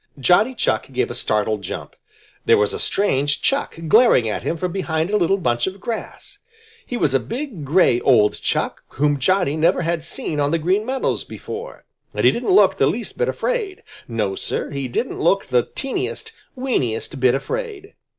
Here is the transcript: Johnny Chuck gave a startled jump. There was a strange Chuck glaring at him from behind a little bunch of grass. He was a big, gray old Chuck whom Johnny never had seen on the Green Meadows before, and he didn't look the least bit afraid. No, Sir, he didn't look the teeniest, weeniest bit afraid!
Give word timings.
Johnny 0.19 0.55
Chuck 0.55 0.91
gave 0.91 1.11
a 1.11 1.13
startled 1.13 1.61
jump. 1.61 1.95
There 2.45 2.57
was 2.57 2.73
a 2.73 2.79
strange 2.79 3.39
Chuck 3.43 3.77
glaring 3.87 4.27
at 4.27 4.41
him 4.41 4.57
from 4.57 4.71
behind 4.71 5.11
a 5.11 5.15
little 5.15 5.37
bunch 5.37 5.67
of 5.67 5.79
grass. 5.79 6.39
He 6.87 6.97
was 6.97 7.13
a 7.13 7.19
big, 7.19 7.63
gray 7.63 7.99
old 8.01 8.41
Chuck 8.41 8.81
whom 8.95 9.19
Johnny 9.19 9.55
never 9.55 9.83
had 9.83 10.03
seen 10.03 10.39
on 10.39 10.49
the 10.49 10.57
Green 10.57 10.87
Meadows 10.87 11.23
before, 11.23 11.83
and 12.15 12.25
he 12.25 12.31
didn't 12.31 12.49
look 12.49 12.79
the 12.79 12.87
least 12.87 13.15
bit 13.19 13.29
afraid. 13.29 13.83
No, 14.07 14.33
Sir, 14.33 14.71
he 14.71 14.87
didn't 14.87 15.19
look 15.21 15.45
the 15.49 15.67
teeniest, 15.75 16.31
weeniest 16.55 17.19
bit 17.19 17.35
afraid! 17.35 17.93